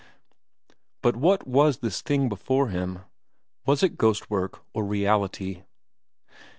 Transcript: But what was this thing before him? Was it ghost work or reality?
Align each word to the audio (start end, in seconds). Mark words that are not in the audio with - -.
But 1.03 1.15
what 1.15 1.45
was 1.47 1.77
this 1.77 2.01
thing 2.01 2.27
before 2.27 2.69
him? 2.69 3.01
Was 3.67 3.83
it 3.83 3.99
ghost 3.99 4.31
work 4.31 4.63
or 4.73 4.83
reality? 4.83 5.61